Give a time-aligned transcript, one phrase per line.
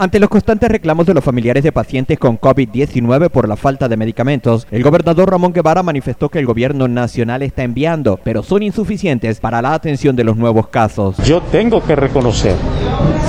[0.00, 3.96] Ante los constantes reclamos de los familiares de pacientes con COVID-19 por la falta de
[3.96, 9.40] medicamentos, el gobernador Ramón Guevara manifestó que el gobierno nacional está enviando, pero son insuficientes
[9.40, 11.16] para la atención de los nuevos casos.
[11.24, 12.54] Yo tengo que reconocer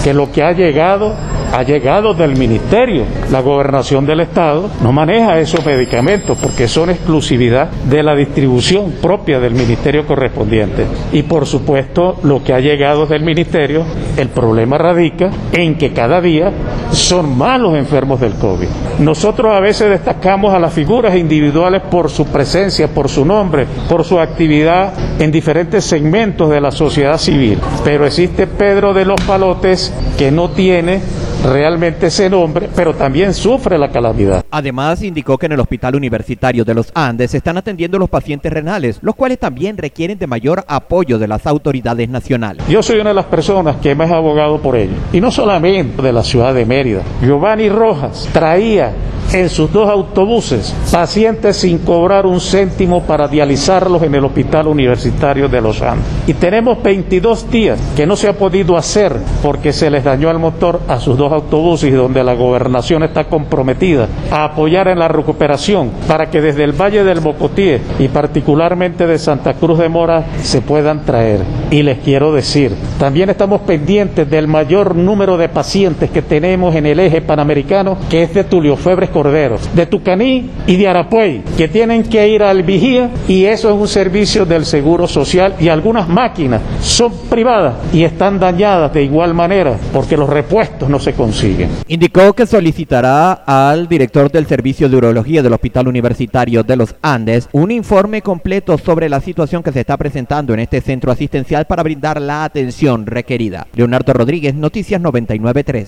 [0.03, 1.15] que lo que ha llegado
[1.53, 3.03] ha llegado del ministerio.
[3.31, 9.39] La gobernación del estado no maneja esos medicamentos porque son exclusividad de la distribución propia
[9.39, 10.85] del ministerio correspondiente.
[11.11, 13.83] Y por supuesto lo que ha llegado del ministerio,
[14.17, 16.51] el problema radica en que cada día
[16.91, 18.67] son más los enfermos del COVID.
[18.99, 24.03] Nosotros a veces destacamos a las figuras individuales por su presencia, por su nombre, por
[24.03, 27.59] su actividad en diferentes segmentos de la sociedad civil.
[27.83, 31.01] Pero existe Pedro de los Palotes que no tiene
[31.43, 34.45] realmente ese nombre, pero también sufre la calamidad.
[34.51, 38.51] Además, indicó que en el Hospital Universitario de los Andes se están atendiendo los pacientes
[38.51, 42.65] renales, los cuales también requieren de mayor apoyo de las autoridades nacionales.
[42.67, 46.13] Yo soy una de las personas que más abogado por ello, y no solamente de
[46.13, 47.01] la ciudad de Mérida.
[47.21, 48.93] Giovanni Rojas traía
[49.33, 55.47] en sus dos autobuses pacientes sin cobrar un céntimo para dializarlos en el Hospital Universitario
[55.47, 56.05] de Los Andes.
[56.27, 60.39] Y tenemos 22 días que no se ha podido hacer porque se les dañó el
[60.39, 65.91] motor a sus dos autobuses donde la gobernación está comprometida a apoyar en la recuperación
[66.07, 70.61] para que desde el Valle del Mocotíe y particularmente de Santa Cruz de Mora se
[70.61, 71.41] puedan traer.
[71.71, 76.85] Y les quiero decir, también estamos pendientes del mayor número de pacientes que tenemos en
[76.85, 81.67] el eje panamericano, que es de Tulio Febres Corderos, de Tucaní y de Arapuey, que
[81.67, 86.07] tienen que ir al vigía y eso es un servicio del Seguro Social y algunas
[86.07, 91.69] máquinas son privadas y están dañadas de igual manera porque los repuestos no se consiguen.
[91.89, 97.49] Indicó que solicitará al director del Servicio de Urología del Hospital Universitario de los Andes
[97.51, 101.83] un informe completo sobre la situación que se está presentando en este centro asistencial para
[101.83, 103.67] brindar la atención requerida.
[103.75, 105.87] Leonardo Rodríguez, Noticias 993.